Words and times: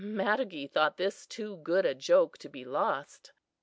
Matogee 0.03 0.65
thought 0.65 0.97
this 0.97 1.27
too 1.27 1.57
good 1.57 1.85
a 1.85 1.93
joke 1.93 2.35
to 2.39 2.49
be 2.49 2.65
lost. 2.65 3.33